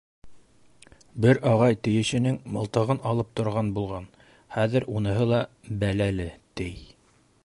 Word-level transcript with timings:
Бер 1.25 1.39
ағай 1.49 1.77
тейешенең 1.87 2.39
мылтығын 2.57 3.01
алып 3.11 3.29
торған 3.41 3.71
булған, 3.75 4.09
хәҙер 4.57 4.89
уныһы 4.97 5.29
ла 5.35 5.43
бәләле, 5.85 6.31
тей. 6.63 6.81